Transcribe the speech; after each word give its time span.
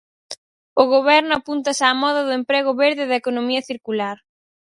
O 0.81 0.83
Goberno 0.93 1.31
apúntase 1.35 1.83
á 1.91 1.93
moda 2.03 2.21
do 2.27 2.35
emprego 2.39 2.71
verde 2.83 3.01
e 3.05 3.09
da 3.11 3.19
economía 3.21 3.65
circular. 3.69 4.17